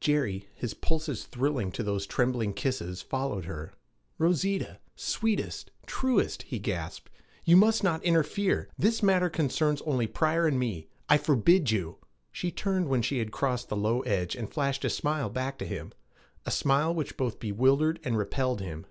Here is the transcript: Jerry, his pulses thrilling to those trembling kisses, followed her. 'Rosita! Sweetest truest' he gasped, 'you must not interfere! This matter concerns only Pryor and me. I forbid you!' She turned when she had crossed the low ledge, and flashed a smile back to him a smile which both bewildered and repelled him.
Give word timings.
Jerry, 0.00 0.48
his 0.52 0.74
pulses 0.74 1.26
thrilling 1.26 1.70
to 1.70 1.84
those 1.84 2.08
trembling 2.08 2.54
kisses, 2.54 3.02
followed 3.02 3.44
her. 3.44 3.72
'Rosita! 4.18 4.80
Sweetest 4.96 5.70
truest' 5.86 6.42
he 6.42 6.58
gasped, 6.58 7.08
'you 7.44 7.56
must 7.56 7.84
not 7.84 8.02
interfere! 8.02 8.68
This 8.76 9.00
matter 9.00 9.30
concerns 9.30 9.80
only 9.82 10.08
Pryor 10.08 10.48
and 10.48 10.58
me. 10.58 10.88
I 11.08 11.18
forbid 11.18 11.70
you!' 11.70 11.98
She 12.32 12.50
turned 12.50 12.88
when 12.88 13.02
she 13.02 13.20
had 13.20 13.30
crossed 13.30 13.68
the 13.68 13.76
low 13.76 13.98
ledge, 14.00 14.34
and 14.34 14.52
flashed 14.52 14.84
a 14.84 14.90
smile 14.90 15.30
back 15.30 15.56
to 15.58 15.64
him 15.64 15.92
a 16.44 16.50
smile 16.50 16.92
which 16.92 17.16
both 17.16 17.38
bewildered 17.38 18.00
and 18.02 18.18
repelled 18.18 18.60
him. 18.60 18.86